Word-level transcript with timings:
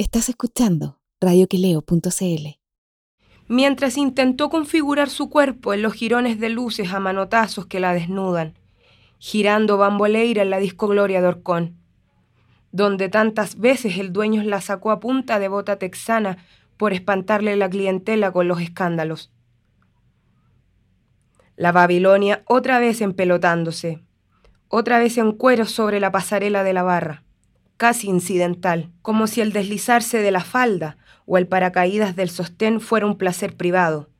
Estás 0.00 0.30
escuchando 0.30 0.98
radioquileo.cl. 1.20 2.58
Mientras 3.48 3.98
intentó 3.98 4.48
configurar 4.48 5.10
su 5.10 5.28
cuerpo 5.28 5.74
en 5.74 5.82
los 5.82 5.92
jirones 5.92 6.40
de 6.40 6.48
luces 6.48 6.94
a 6.94 7.00
manotazos 7.00 7.66
que 7.66 7.80
la 7.80 7.92
desnudan, 7.92 8.58
girando 9.18 9.76
bamboleira 9.76 10.40
en 10.40 10.48
la 10.48 10.58
disco 10.58 10.88
Gloria 10.88 11.20
de 11.20 11.28
Orcón, 11.28 11.76
donde 12.72 13.10
tantas 13.10 13.58
veces 13.58 13.98
el 13.98 14.10
dueño 14.10 14.42
la 14.42 14.62
sacó 14.62 14.90
a 14.90 15.00
punta 15.00 15.38
de 15.38 15.48
bota 15.48 15.76
texana 15.76 16.38
por 16.78 16.94
espantarle 16.94 17.54
la 17.56 17.68
clientela 17.68 18.32
con 18.32 18.48
los 18.48 18.62
escándalos. 18.62 19.30
La 21.56 21.72
Babilonia 21.72 22.42
otra 22.46 22.78
vez 22.78 23.02
empelotándose, 23.02 24.02
otra 24.68 24.98
vez 24.98 25.18
en 25.18 25.32
cuero 25.32 25.66
sobre 25.66 26.00
la 26.00 26.10
pasarela 26.10 26.64
de 26.64 26.72
la 26.72 26.84
barra, 26.84 27.22
casi 27.80 28.10
incidental, 28.10 28.90
como 29.00 29.26
si 29.26 29.40
el 29.40 29.54
deslizarse 29.54 30.18
de 30.18 30.30
la 30.30 30.44
falda 30.44 30.98
o 31.24 31.38
el 31.38 31.48
paracaídas 31.48 32.14
del 32.14 32.28
sostén 32.28 32.78
fuera 32.78 33.06
un 33.06 33.16
placer 33.16 33.56
privado, 33.56 34.10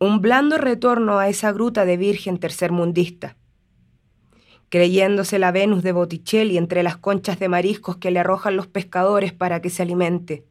un 0.00 0.20
blando 0.20 0.58
retorno 0.58 1.20
a 1.20 1.28
esa 1.28 1.52
gruta 1.52 1.84
de 1.84 1.96
virgen 1.98 2.38
tercermundista. 2.38 3.36
Creyéndose 4.70 5.38
la 5.38 5.52
Venus 5.52 5.84
de 5.84 5.92
Botticelli 5.92 6.58
entre 6.58 6.82
las 6.82 6.96
conchas 6.96 7.38
de 7.38 7.48
mariscos 7.48 7.96
que 7.98 8.10
le 8.10 8.18
arrojan 8.18 8.56
los 8.56 8.66
pescadores 8.66 9.32
para 9.32 9.62
que 9.62 9.70
se 9.70 9.84
alimente. 9.84 10.44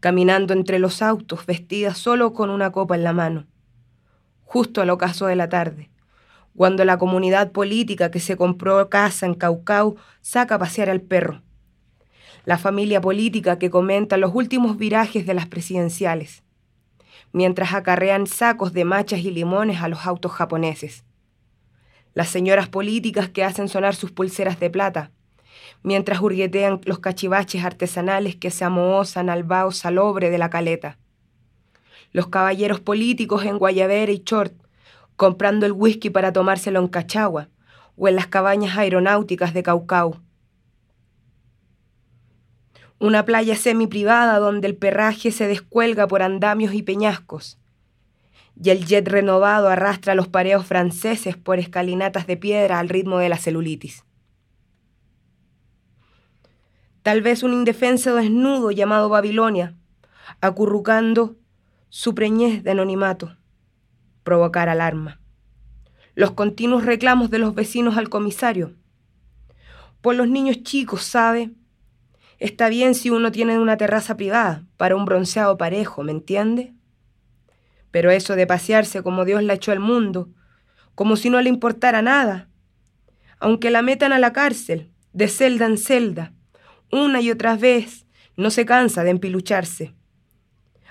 Caminando 0.00 0.54
entre 0.54 0.80
los 0.80 1.02
autos, 1.02 1.46
vestida 1.46 1.94
solo 1.94 2.32
con 2.32 2.50
una 2.50 2.72
copa 2.72 2.96
en 2.96 3.04
la 3.04 3.12
mano, 3.12 3.46
justo 4.42 4.82
al 4.82 4.90
ocaso 4.90 5.26
de 5.26 5.36
la 5.36 5.48
tarde 5.48 5.88
cuando 6.56 6.84
la 6.84 6.98
comunidad 6.98 7.52
política 7.52 8.10
que 8.10 8.18
se 8.18 8.36
compró 8.36 8.88
casa 8.88 9.26
en 9.26 9.34
Caucau 9.34 9.96
saca 10.22 10.56
a 10.56 10.58
pasear 10.58 10.88
al 10.88 11.02
perro. 11.02 11.42
La 12.44 12.58
familia 12.58 13.00
política 13.00 13.58
que 13.58 13.70
comenta 13.70 14.16
los 14.16 14.34
últimos 14.34 14.78
virajes 14.78 15.26
de 15.26 15.34
las 15.34 15.46
presidenciales, 15.46 16.42
mientras 17.32 17.74
acarrean 17.74 18.26
sacos 18.26 18.72
de 18.72 18.84
machas 18.84 19.20
y 19.20 19.30
limones 19.30 19.82
a 19.82 19.88
los 19.88 20.06
autos 20.06 20.32
japoneses. 20.32 21.04
Las 22.14 22.28
señoras 22.28 22.68
políticas 22.68 23.28
que 23.28 23.44
hacen 23.44 23.68
sonar 23.68 23.94
sus 23.94 24.10
pulseras 24.10 24.58
de 24.58 24.70
plata, 24.70 25.10
mientras 25.82 26.20
hurguetean 26.20 26.80
los 26.84 27.00
cachivaches 27.00 27.64
artesanales 27.64 28.36
que 28.36 28.50
se 28.50 28.64
amohozan 28.64 29.28
al 29.28 29.44
vaho 29.44 29.72
salobre 29.72 30.30
de 30.30 30.38
la 30.38 30.48
caleta. 30.48 30.98
Los 32.12 32.28
caballeros 32.28 32.80
políticos 32.80 33.44
en 33.44 33.58
guayabera 33.58 34.12
y 34.12 34.22
short, 34.24 34.54
comprando 35.16 35.66
el 35.66 35.72
whisky 35.72 36.10
para 36.10 36.32
tomárselo 36.32 36.78
en 36.78 36.88
Cachagua 36.88 37.48
o 37.96 38.08
en 38.08 38.16
las 38.16 38.26
cabañas 38.26 38.76
aeronáuticas 38.76 39.54
de 39.54 39.62
Caucau. 39.62 40.20
Una 42.98 43.24
playa 43.24 43.56
semi-privada 43.56 44.38
donde 44.38 44.68
el 44.68 44.76
perraje 44.76 45.30
se 45.30 45.46
descuelga 45.46 46.06
por 46.06 46.22
andamios 46.22 46.74
y 46.74 46.82
peñascos, 46.82 47.58
y 48.62 48.70
el 48.70 48.86
jet 48.86 49.06
renovado 49.06 49.68
arrastra 49.68 50.14
los 50.14 50.28
pareos 50.28 50.64
franceses 50.64 51.36
por 51.36 51.58
escalinatas 51.58 52.26
de 52.26 52.38
piedra 52.38 52.78
al 52.78 52.88
ritmo 52.88 53.18
de 53.18 53.28
la 53.28 53.36
celulitis. 53.36 54.04
Tal 57.02 57.22
vez 57.22 57.42
un 57.42 57.52
indefenso 57.52 58.14
desnudo 58.14 58.70
llamado 58.70 59.08
Babilonia, 59.08 59.74
acurrucando 60.40 61.36
su 61.88 62.14
preñez 62.14 62.64
de 62.64 62.72
anonimato 62.72 63.36
provocar 64.26 64.68
alarma. 64.68 65.20
Los 66.16 66.32
continuos 66.32 66.84
reclamos 66.84 67.30
de 67.30 67.38
los 67.38 67.54
vecinos 67.54 67.96
al 67.96 68.08
comisario. 68.08 68.74
Por 70.00 70.16
los 70.16 70.28
niños 70.28 70.64
chicos, 70.64 71.04
¿sabe? 71.04 71.52
Está 72.40 72.68
bien 72.68 72.96
si 72.96 73.08
uno 73.08 73.30
tiene 73.30 73.56
una 73.58 73.76
terraza 73.76 74.16
privada 74.16 74.66
para 74.76 74.96
un 74.96 75.04
bronceado 75.04 75.56
parejo, 75.56 76.02
¿me 76.02 76.10
entiende? 76.10 76.74
Pero 77.92 78.10
eso 78.10 78.34
de 78.34 78.48
pasearse 78.48 79.00
como 79.00 79.24
Dios 79.24 79.44
la 79.44 79.54
echó 79.54 79.70
al 79.70 79.78
mundo, 79.80 80.28
como 80.96 81.14
si 81.14 81.30
no 81.30 81.40
le 81.40 81.48
importara 81.48 82.02
nada, 82.02 82.48
aunque 83.38 83.70
la 83.70 83.80
metan 83.80 84.12
a 84.12 84.18
la 84.18 84.32
cárcel, 84.32 84.90
de 85.12 85.28
celda 85.28 85.66
en 85.66 85.78
celda, 85.78 86.32
una 86.90 87.20
y 87.20 87.30
otra 87.30 87.56
vez, 87.56 88.06
no 88.36 88.50
se 88.50 88.66
cansa 88.66 89.04
de 89.04 89.10
empilucharse 89.10 89.94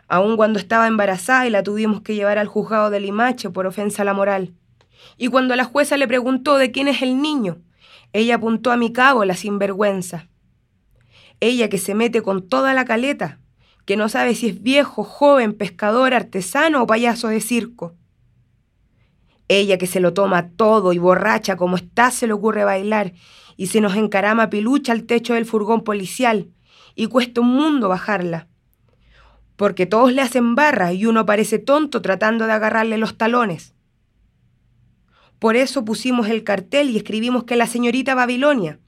aun 0.08 0.38
cuando 0.38 0.60
estaba 0.60 0.88
embarazada 0.88 1.48
y 1.48 1.50
la 1.50 1.64
tuvimos 1.64 2.02
que 2.02 2.16
llevar 2.16 2.38
al 2.38 2.48
juzgado 2.48 2.90
de 2.90 3.00
Limache 3.00 3.50
por 3.50 3.66
ofensa 3.66 4.04
a 4.04 4.06
la 4.06 4.14
moral. 4.14 4.54
Y 5.18 5.28
cuando 5.28 5.56
la 5.56 5.64
jueza 5.64 5.98
le 5.98 6.08
preguntó 6.08 6.58
de 6.58 6.72
quién 6.72 6.88
es 6.88 7.02
el 7.02 7.22
niño, 7.22 7.58
ella 8.14 8.36
apuntó 8.36 8.72
a 8.72 8.78
mi 8.78 8.94
cabo 8.94 9.26
la 9.26 9.36
sinvergüenza. 9.36 10.28
Ella 11.40 11.70
que 11.70 11.78
se 11.78 11.96
mete 11.96 12.22
con 12.22 12.48
toda 12.48 12.74
la 12.74 12.86
caleta, 12.86 13.40
que 13.86 13.98
no 13.98 14.10
sabe 14.10 14.36
si 14.36 14.50
es 14.50 14.62
viejo, 14.62 15.04
joven, 15.04 15.54
pescador, 15.54 16.14
artesano 16.14 16.84
o 16.84 16.88
payaso 16.88 17.28
de 17.28 17.42
circo. 17.42 17.94
Ella 19.48 19.78
que 19.78 19.86
se 19.86 20.00
lo 20.00 20.14
toma 20.14 20.50
todo 20.50 20.94
y 20.94 20.98
borracha 20.98 21.56
como 21.56 21.76
está 21.76 22.10
se 22.10 22.26
le 22.26 22.34
ocurre 22.34 22.64
bailar 22.64 23.14
y 23.58 23.68
se 23.68 23.80
nos 23.80 23.96
encarama 23.96 24.50
pilucha 24.50 24.92
al 24.92 25.04
techo 25.04 25.36
del 25.36 25.46
furgón 25.46 25.84
policial 25.84 26.50
y 26.96 27.08
cuesta 27.08 27.42
un 27.42 27.50
mundo 27.50 27.90
bajarla 27.90 28.48
porque 29.56 29.86
todos 29.86 30.12
le 30.12 30.22
hacen 30.22 30.56
barra 30.56 30.94
y 30.94 31.06
uno 31.06 31.26
parece 31.26 31.60
tonto 31.60 32.02
tratando 32.02 32.46
de 32.46 32.54
agarrarle 32.54 32.98
los 32.98 33.18
talones. 33.18 33.74
Por 35.40 35.56
eso 35.56 35.86
pusimos 35.86 36.28
el 36.28 36.44
cartel 36.44 36.90
y 36.90 36.98
escribimos 36.98 37.44
que 37.44 37.56
la 37.56 37.68
señorita 37.68 38.16
Babilonia, 38.16 38.80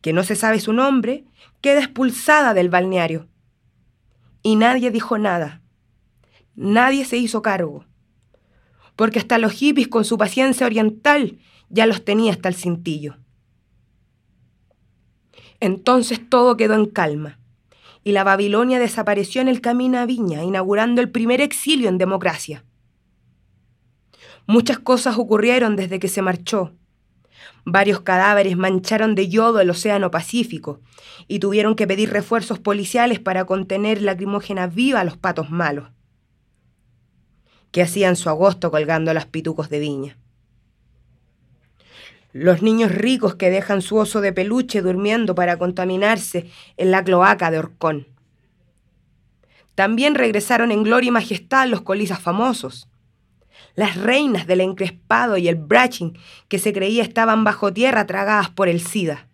que 0.00 0.12
no 0.12 0.22
se 0.22 0.36
sabe 0.36 0.60
su 0.60 0.72
nombre, 0.72 1.24
queda 1.60 1.80
expulsada 1.80 2.54
del 2.54 2.68
balneario. 2.68 3.28
Y 4.42 4.56
nadie 4.56 4.90
dijo 4.90 5.18
nada. 5.18 5.60
Nadie 6.54 7.04
se 7.04 7.16
hizo 7.16 7.42
cargo. 7.42 7.84
Porque 8.96 9.18
hasta 9.18 9.38
los 9.38 9.52
hippies 9.52 9.88
con 9.88 10.04
su 10.04 10.18
paciencia 10.18 10.66
oriental 10.66 11.38
ya 11.68 11.86
los 11.86 12.04
tenía 12.04 12.32
hasta 12.32 12.48
el 12.48 12.54
cintillo. 12.54 13.16
Entonces 15.60 16.28
todo 16.28 16.56
quedó 16.56 16.74
en 16.74 16.86
calma 16.86 17.38
y 18.08 18.12
la 18.12 18.24
Babilonia 18.24 18.78
desapareció 18.78 19.42
en 19.42 19.48
el 19.48 19.60
camino 19.60 19.98
a 19.98 20.06
Viña, 20.06 20.42
inaugurando 20.42 21.02
el 21.02 21.10
primer 21.10 21.42
exilio 21.42 21.90
en 21.90 21.98
democracia. 21.98 22.64
Muchas 24.46 24.78
cosas 24.78 25.18
ocurrieron 25.18 25.76
desde 25.76 25.98
que 25.98 26.08
se 26.08 26.22
marchó. 26.22 26.72
Varios 27.66 28.00
cadáveres 28.00 28.56
mancharon 28.56 29.14
de 29.14 29.28
yodo 29.28 29.60
el 29.60 29.68
Océano 29.68 30.10
Pacífico 30.10 30.80
y 31.26 31.38
tuvieron 31.38 31.74
que 31.74 31.86
pedir 31.86 32.08
refuerzos 32.08 32.58
policiales 32.58 33.20
para 33.20 33.44
contener 33.44 34.00
lacrimógena 34.00 34.68
viva 34.68 35.00
a 35.00 35.04
los 35.04 35.18
patos 35.18 35.50
malos, 35.50 35.90
que 37.72 37.82
hacían 37.82 38.16
su 38.16 38.30
agosto 38.30 38.70
colgando 38.70 39.12
las 39.12 39.26
pitucos 39.26 39.68
de 39.68 39.80
viña. 39.80 40.16
Los 42.40 42.62
niños 42.62 42.94
ricos 42.94 43.34
que 43.34 43.50
dejan 43.50 43.82
su 43.82 43.96
oso 43.96 44.20
de 44.20 44.32
peluche 44.32 44.80
durmiendo 44.80 45.34
para 45.34 45.56
contaminarse 45.58 46.48
en 46.76 46.92
la 46.92 47.02
cloaca 47.02 47.50
de 47.50 47.58
Orcón. 47.58 48.06
También 49.74 50.14
regresaron 50.14 50.70
en 50.70 50.84
gloria 50.84 51.08
y 51.08 51.10
majestad 51.10 51.66
los 51.66 51.80
colisas 51.80 52.20
famosos. 52.20 52.88
Las 53.74 53.96
reinas 53.96 54.46
del 54.46 54.60
encrespado 54.60 55.36
y 55.36 55.48
el 55.48 55.56
braching 55.56 56.12
que 56.46 56.60
se 56.60 56.72
creía 56.72 57.02
estaban 57.02 57.42
bajo 57.42 57.72
tierra 57.72 58.06
tragadas 58.06 58.50
por 58.50 58.68
el 58.68 58.80
SIDA. 58.82 59.26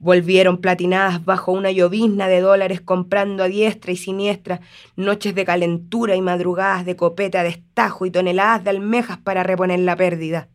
Volvieron 0.00 0.58
platinadas 0.58 1.24
bajo 1.24 1.52
una 1.52 1.70
llovizna 1.70 2.26
de 2.26 2.40
dólares 2.40 2.80
comprando 2.80 3.44
a 3.44 3.46
diestra 3.46 3.92
y 3.92 3.96
siniestra 3.96 4.60
noches 4.96 5.36
de 5.36 5.44
calentura 5.44 6.16
y 6.16 6.20
madrugadas 6.20 6.84
de 6.84 6.96
copeta 6.96 7.44
de 7.44 7.50
estajo 7.50 8.06
y 8.06 8.10
toneladas 8.10 8.64
de 8.64 8.70
almejas 8.70 9.18
para 9.18 9.44
reponer 9.44 9.78
la 9.78 9.94
pérdida. 9.94 10.48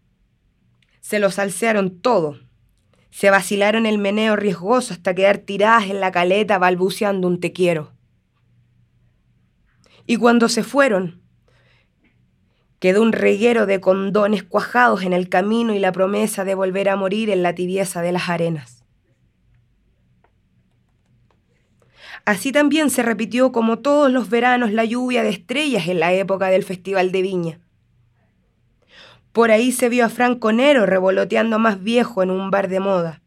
Se 1.09 1.17
lo 1.17 1.31
salsearon 1.31 2.01
todo. 2.01 2.37
Se 3.09 3.31
vacilaron 3.31 3.87
el 3.87 3.97
meneo 3.97 4.35
riesgoso 4.35 4.93
hasta 4.93 5.15
quedar 5.15 5.39
tiradas 5.39 5.89
en 5.89 6.01
la 6.01 6.11
caleta 6.11 6.59
balbuceando 6.59 7.27
un 7.27 7.39
te 7.39 7.51
quiero. 7.51 7.93
Y 10.05 10.17
cuando 10.17 10.49
se 10.49 10.61
fueron, 10.61 11.23
quedó 12.77 13.01
un 13.01 13.11
reguero 13.11 13.65
de 13.65 13.81
condones 13.81 14.43
cuajados 14.43 15.01
en 15.01 15.13
el 15.13 15.29
camino 15.29 15.73
y 15.73 15.79
la 15.79 15.91
promesa 15.91 16.45
de 16.45 16.53
volver 16.53 16.89
a 16.89 16.95
morir 16.95 17.31
en 17.31 17.41
la 17.41 17.55
tibieza 17.55 18.03
de 18.03 18.11
las 18.11 18.29
arenas. 18.29 18.85
Así 22.23 22.51
también 22.51 22.91
se 22.91 23.01
repitió 23.01 23.51
como 23.51 23.79
todos 23.79 24.11
los 24.11 24.29
veranos 24.29 24.71
la 24.71 24.85
lluvia 24.85 25.23
de 25.23 25.29
estrellas 25.29 25.87
en 25.87 26.01
la 26.01 26.13
época 26.13 26.49
del 26.49 26.63
Festival 26.63 27.11
de 27.11 27.23
Viña. 27.23 27.59
Por 29.39 29.51
ahí 29.51 29.71
se 29.71 29.87
vio 29.87 30.03
a 30.03 30.09
Franco 30.09 30.51
Nero 30.51 30.85
revoloteando 30.85 31.59
más 31.59 31.81
viejo 31.81 32.21
en 32.21 32.29
un 32.29 32.51
bar 32.51 32.67
de 32.67 32.81
moda. 32.81 33.21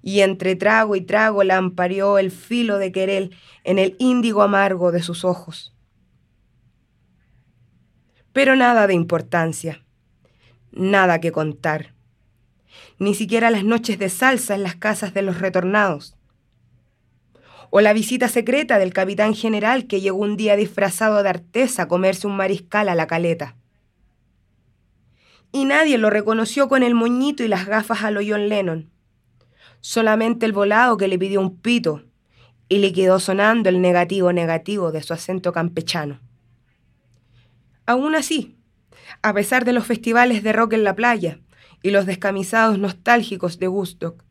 Y 0.00 0.20
entre 0.20 0.56
trago 0.56 0.96
y 0.96 1.02
trago 1.02 1.44
lampareó 1.44 2.16
el 2.16 2.30
filo 2.30 2.78
de 2.78 2.90
querel 2.90 3.36
en 3.64 3.78
el 3.78 3.96
índigo 3.98 4.40
amargo 4.40 4.90
de 4.90 5.02
sus 5.02 5.26
ojos. 5.26 5.76
Pero 8.32 8.56
nada 8.56 8.86
de 8.86 8.94
importancia, 8.94 9.84
nada 10.70 11.20
que 11.20 11.32
contar. 11.32 11.92
Ni 12.98 13.14
siquiera 13.14 13.50
las 13.50 13.64
noches 13.64 13.98
de 13.98 14.08
salsa 14.08 14.54
en 14.54 14.62
las 14.62 14.76
casas 14.76 15.12
de 15.12 15.20
los 15.20 15.38
retornados. 15.38 16.16
o 17.68 17.82
la 17.82 17.92
visita 17.92 18.28
secreta 18.28 18.78
del 18.78 18.94
capitán 18.94 19.34
general 19.34 19.86
que 19.86 20.00
llegó 20.00 20.16
un 20.16 20.38
día 20.38 20.56
disfrazado 20.56 21.22
de 21.22 21.28
artesa 21.28 21.82
a 21.82 21.88
comerse 21.88 22.26
un 22.26 22.36
mariscal 22.36 22.88
a 22.88 22.94
la 22.94 23.06
caleta. 23.06 23.56
Y 25.52 25.66
nadie 25.66 25.98
lo 25.98 26.10
reconoció 26.10 26.68
con 26.68 26.82
el 26.82 26.94
moñito 26.94 27.44
y 27.44 27.48
las 27.48 27.66
gafas 27.66 28.02
a 28.02 28.10
lo 28.10 28.20
John 28.26 28.48
Lennon. 28.48 28.90
Solamente 29.80 30.46
el 30.46 30.52
volado 30.52 30.96
que 30.96 31.08
le 31.08 31.18
pidió 31.18 31.40
un 31.40 31.60
pito 31.60 32.02
y 32.68 32.78
le 32.78 32.92
quedó 32.92 33.20
sonando 33.20 33.68
el 33.68 33.82
negativo 33.82 34.32
negativo 34.32 34.92
de 34.92 35.02
su 35.02 35.12
acento 35.12 35.52
campechano. 35.52 36.20
Aún 37.84 38.14
así, 38.14 38.56
a 39.20 39.34
pesar 39.34 39.64
de 39.64 39.74
los 39.74 39.86
festivales 39.86 40.42
de 40.42 40.52
rock 40.52 40.72
en 40.72 40.84
la 40.84 40.96
playa 40.96 41.40
y 41.82 41.90
los 41.90 42.06
descamisados 42.06 42.78
nostálgicos 42.78 43.58
de 43.58 43.68
Woodstock, 43.68 44.24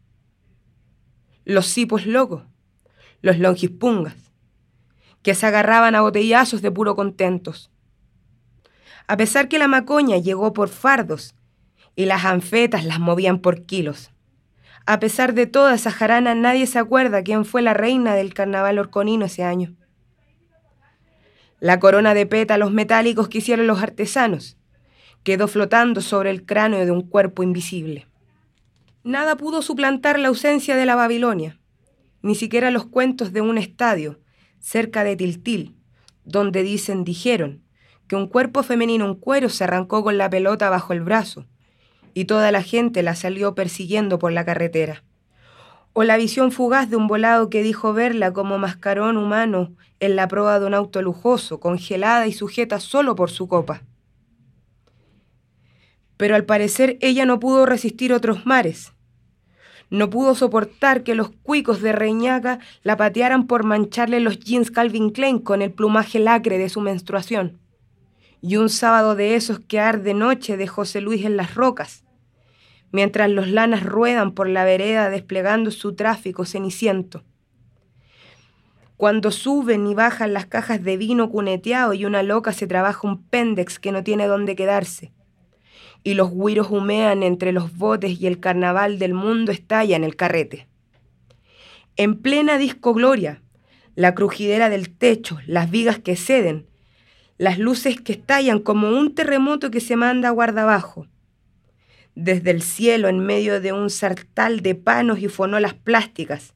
los 1.46 1.68
cipos 1.68 2.06
locos, 2.06 2.44
los 3.22 3.38
longispungas, 3.38 4.16
que 5.22 5.36
se 5.36 5.46
agarraban 5.46 5.96
a 5.96 6.02
botellazos 6.02 6.62
de 6.62 6.72
puro 6.72 6.96
contentos. 6.96 7.70
A 9.08 9.18
pesar 9.18 9.48
que 9.48 9.60
la 9.60 9.68
macoña 9.68 10.18
llegó 10.18 10.54
por 10.54 10.70
fardos 10.70 11.36
y 11.96 12.06
las 12.06 12.26
anfetas 12.26 12.86
las 12.86 13.00
movían 13.00 13.40
por 13.40 13.66
kilos. 13.66 14.12
A 14.86 15.00
pesar 15.00 15.34
de 15.34 15.46
toda 15.46 15.76
esa 15.76 15.92
jarana, 15.92 16.34
nadie 16.36 16.66
se 16.68 16.80
acuerda 16.80 17.24
quién 17.24 17.46
fue 17.46 17.62
la 17.62 17.74
reina 17.74 18.16
del 18.16 18.34
carnaval 18.34 18.80
orconino 18.80 19.26
ese 19.26 19.44
año. 19.44 19.76
La 21.60 21.80
corona 21.80 22.14
de 22.14 22.26
pétalos 22.26 22.72
metálicos 22.72 23.30
que 23.30 23.38
hicieron 23.38 23.68
los 23.68 23.82
artesanos 23.84 24.58
quedó 25.24 25.48
flotando 25.48 26.02
sobre 26.02 26.32
el 26.32 26.46
cráneo 26.46 26.84
de 26.86 26.92
un 26.92 27.02
cuerpo 27.02 27.44
invisible. 27.44 28.08
Nada 29.04 29.36
pudo 29.38 29.62
suplantar 29.62 30.20
la 30.20 30.30
ausencia 30.30 30.76
de 30.76 30.86
la 30.86 30.96
Babilonia, 30.96 31.60
ni 32.24 32.36
siquiera 32.36 32.72
los 32.72 32.86
cuentos 32.86 33.34
de 33.34 33.42
un 33.42 33.58
estadio 33.58 34.20
cerca 34.60 35.04
de 35.04 35.16
Tiltil, 35.16 35.76
donde 36.24 36.64
dicen, 36.64 37.04
dijeron, 37.04 37.61
que 38.12 38.18
un 38.18 38.28
cuerpo 38.28 38.62
femenino 38.62 39.06
en 39.06 39.16
cuero 39.16 39.48
se 39.48 39.64
arrancó 39.64 40.04
con 40.04 40.18
la 40.18 40.30
pelota 40.30 40.70
bajo 40.70 40.92
el 40.92 41.00
brazo 41.00 41.46
y 42.14 42.26
toda 42.26 42.52
la 42.52 42.62
gente 42.62 43.04
la 43.04 43.16
salió 43.16 43.56
persiguiendo 43.56 44.20
por 44.20 44.34
la 44.34 44.44
carretera. 44.44 45.06
O 45.94 46.04
la 46.04 46.18
visión 46.18 46.52
fugaz 46.52 46.90
de 46.90 46.98
un 46.98 47.08
volado 47.08 47.50
que 47.50 47.64
dijo 47.64 47.94
verla 47.94 48.34
como 48.34 48.58
mascarón 48.58 49.16
humano 49.16 49.74
en 50.02 50.18
la 50.18 50.28
proa 50.28 50.60
de 50.60 50.66
un 50.66 50.74
auto 50.74 51.02
lujoso, 51.02 51.62
congelada 51.62 52.28
y 52.28 52.34
sujeta 52.34 52.82
solo 52.82 53.16
por 53.16 53.32
su 53.32 53.48
copa. 53.48 53.84
Pero 56.18 56.36
al 56.36 56.44
parecer 56.44 56.98
ella 57.00 57.26
no 57.26 57.40
pudo 57.40 57.66
resistir 57.66 58.12
otros 58.12 58.46
mares. 58.46 58.92
No 59.90 60.10
pudo 60.10 60.36
soportar 60.36 61.04
que 61.04 61.16
los 61.16 61.30
cuicos 61.30 61.82
de 61.82 61.94
Reñaca 61.94 62.60
la 62.84 62.98
patearan 62.98 63.48
por 63.48 63.64
mancharle 63.64 64.20
los 64.20 64.38
jeans 64.38 64.70
Calvin 64.70 65.12
Klein 65.12 65.40
con 65.40 65.62
el 65.62 65.72
plumaje 65.72 66.20
lacre 66.20 66.58
de 66.58 66.68
su 66.68 66.82
menstruación 66.82 67.62
y 68.42 68.58
un 68.58 68.70
sábado 68.70 69.16
de 69.16 69.36
esos 69.36 69.60
que 69.60 69.80
arde 69.80 70.14
noche 70.14 70.58
de 70.58 70.68
José 70.68 71.00
Luis 71.00 71.26
en 71.26 71.38
las 71.38 71.54
rocas, 71.54 72.04
mientras 72.92 73.30
los 73.30 73.48
lanas 73.48 73.84
ruedan 73.84 74.34
por 74.34 74.50
la 74.50 74.66
vereda 74.66 75.10
desplegando 75.10 75.72
su 75.72 75.96
tráfico 75.96 76.46
ceniciento. 76.46 77.24
Cuando 78.98 79.32
suben 79.32 79.88
y 79.88 79.96
bajan 79.96 80.34
las 80.34 80.46
cajas 80.46 80.84
de 80.84 80.98
vino 80.98 81.30
cuneteado 81.30 81.94
y 81.94 82.06
una 82.06 82.24
loca 82.24 82.52
se 82.52 82.68
trabaja 82.68 83.08
un 83.08 83.24
péndex 83.24 83.80
que 83.80 83.92
no 83.92 84.04
tiene 84.04 84.28
dónde 84.28 84.56
quedarse, 84.56 85.12
y 86.04 86.16
los 86.16 86.32
guiros 86.32 86.70
humean 86.70 87.24
entre 87.24 87.52
los 87.52 87.78
botes 87.78 88.20
y 88.20 88.28
el 88.28 88.40
carnaval 88.40 89.00
del 89.00 89.14
mundo 89.14 89.52
estalla 89.52 89.96
en 89.96 90.04
el 90.04 90.16
carrete. 90.16 90.68
En 91.96 92.22
plena 92.22 92.58
disco 92.58 92.94
gloria, 92.94 93.42
la 93.96 94.16
crujidera 94.16 94.70
del 94.70 94.96
techo, 94.96 95.40
las 95.46 95.70
vigas 95.70 96.00
que 96.00 96.16
ceden, 96.16 96.68
las 97.42 97.58
luces 97.58 98.00
que 98.00 98.12
estallan 98.12 98.60
como 98.60 98.92
un 98.92 99.16
terremoto 99.16 99.72
que 99.72 99.80
se 99.80 99.96
manda 99.96 100.30
guarda 100.30 100.62
abajo. 100.62 101.08
Desde 102.14 102.52
el 102.52 102.62
cielo, 102.62 103.08
en 103.08 103.18
medio 103.18 103.60
de 103.60 103.74
un 103.74 103.90
sartal 103.90 104.60
de 104.60 104.76
panos 104.76 105.18
y 105.18 105.28
fonolas 105.28 105.74
plásticas, 105.74 106.54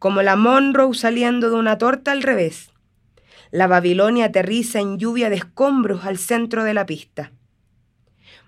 como 0.00 0.22
la 0.22 0.34
Monroe 0.34 0.92
saliendo 0.92 1.50
de 1.50 1.54
una 1.54 1.78
torta 1.78 2.10
al 2.10 2.24
revés. 2.24 2.72
La 3.52 3.68
Babilonia 3.68 4.24
aterriza 4.24 4.80
en 4.80 4.98
lluvia 4.98 5.30
de 5.30 5.36
escombros 5.36 6.04
al 6.04 6.18
centro 6.18 6.64
de 6.64 6.74
la 6.74 6.84
pista. 6.84 7.30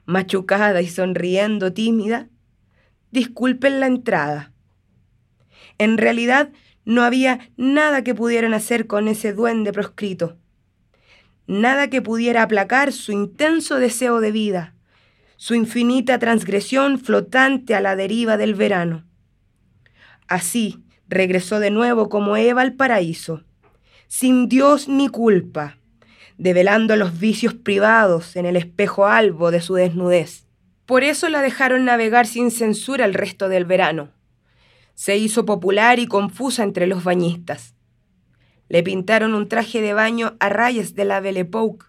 Machucada 0.06 0.83
y 0.83 0.89
sonriendo 0.89 1.73
tímida, 1.73 2.27
disculpen 3.12 3.79
la 3.79 3.87
entrada. 3.87 4.51
En 5.79 5.99
realidad 5.99 6.49
no 6.85 7.05
había 7.05 7.49
nada 7.56 8.03
que 8.03 8.12
pudieran 8.12 8.55
hacer 8.55 8.89
con 8.89 9.06
ese 9.06 9.33
duende 9.33 9.73
proscrito 9.73 10.37
nada 11.46 11.88
que 11.88 12.02
pudiera 12.02 12.43
aplacar 12.43 12.93
su 12.93 13.12
intenso 13.12 13.76
deseo 13.76 14.20
de 14.20 14.32
vida, 14.32 14.75
su 15.37 15.55
infinita 15.55 16.19
transgresión 16.19 16.99
flotante 16.99 17.75
a 17.75 17.81
la 17.81 17.96
deriva 17.96 18.37
del 18.37 18.55
verano. 18.55 19.05
Así 20.26 20.82
regresó 21.08 21.61
de 21.61 21.70
nuevo 21.70 22.08
como 22.08 22.37
Eva 22.37 22.62
al 22.62 22.75
paraíso, 22.75 23.44
sin 24.08 24.49
Dios 24.49 24.88
ni 24.88 25.08
culpa, 25.08 25.79
develando 26.38 26.96
los 26.96 27.19
vicios 27.19 27.55
privados 27.55 28.37
en 28.37 28.46
el 28.46 28.56
espejo 28.56 29.06
albo 29.06 29.50
de 29.50 29.61
su 29.61 29.75
desnudez. 29.75 30.46
Por 30.87 31.02
eso 31.02 31.29
la 31.29 31.41
dejaron 31.41 31.85
navegar 31.85 32.26
sin 32.26 32.50
censura 32.50 33.05
el 33.05 33.14
resto 33.14 33.49
del 33.49 33.64
verano. 33.64 34.11
Se 34.94 35.17
hizo 35.17 35.44
popular 35.44 35.99
y 35.99 36.06
confusa 36.06 36.62
entre 36.62 36.87
los 36.87 37.05
bañistas. 37.05 37.74
Le 38.69 38.83
pintaron 38.83 39.35
un 39.35 39.49
traje 39.49 39.81
de 39.81 39.93
baño 39.93 40.37
a 40.41 40.49
rayas 40.49 40.95
de 40.95 41.05
la 41.05 41.21
Belle 41.21 41.41
Époque, 41.41 41.87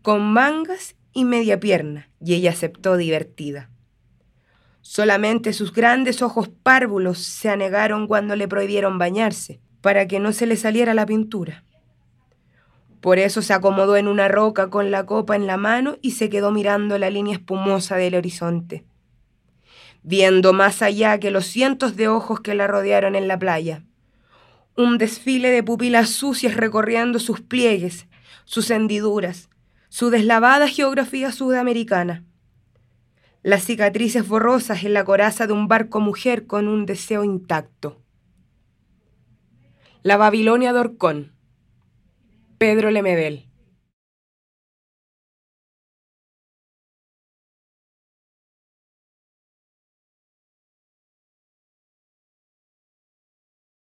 con 0.00 0.32
mangas 0.32 0.96
y 1.12 1.24
media 1.24 1.60
pierna, 1.60 2.08
y 2.20 2.34
ella 2.34 2.50
aceptó 2.50 2.96
divertida. 2.96 3.68
Solamente 4.80 5.52
sus 5.52 5.72
grandes 5.72 6.22
ojos 6.22 6.48
párvulos 6.48 7.18
se 7.18 7.50
anegaron 7.50 8.06
cuando 8.06 8.34
le 8.34 8.48
prohibieron 8.48 8.98
bañarse, 8.98 9.60
para 9.80 10.08
que 10.08 10.18
no 10.18 10.32
se 10.32 10.46
le 10.46 10.56
saliera 10.56 10.94
la 10.94 11.06
pintura. 11.06 11.64
Por 13.00 13.18
eso 13.18 13.42
se 13.42 13.52
acomodó 13.52 13.96
en 13.96 14.08
una 14.08 14.28
roca 14.28 14.70
con 14.70 14.90
la 14.90 15.06
copa 15.06 15.36
en 15.36 15.46
la 15.46 15.56
mano 15.56 15.96
y 16.00 16.12
se 16.12 16.30
quedó 16.30 16.52
mirando 16.52 16.98
la 16.98 17.10
línea 17.10 17.34
espumosa 17.34 17.96
del 17.96 18.14
horizonte, 18.14 18.84
viendo 20.02 20.52
más 20.52 20.82
allá 20.82 21.18
que 21.18 21.30
los 21.30 21.46
cientos 21.46 21.96
de 21.96 22.08
ojos 22.08 22.40
que 22.40 22.54
la 22.54 22.66
rodearon 22.66 23.14
en 23.14 23.28
la 23.28 23.38
playa 23.38 23.84
un 24.76 24.98
desfile 24.98 25.50
de 25.50 25.62
pupilas 25.62 26.10
sucias 26.10 26.56
recorriendo 26.56 27.18
sus 27.18 27.40
pliegues, 27.40 28.06
sus 28.44 28.70
hendiduras, 28.70 29.50
su 29.88 30.10
deslavada 30.10 30.68
geografía 30.68 31.32
sudamericana. 31.32 32.24
Las 33.42 33.64
cicatrices 33.64 34.26
borrosas 34.26 34.84
en 34.84 34.94
la 34.94 35.04
coraza 35.04 35.46
de 35.46 35.52
un 35.52 35.68
barco 35.68 36.00
mujer 36.00 36.46
con 36.46 36.68
un 36.68 36.86
deseo 36.86 37.24
intacto. 37.24 38.00
La 40.02 40.16
Babilonia 40.16 40.72
de 40.72 40.80
Orcón. 40.80 41.32
Pedro 42.58 42.90
Lemebel. 42.90 43.51